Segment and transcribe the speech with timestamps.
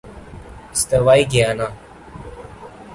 [0.71, 1.67] استوائی Guyana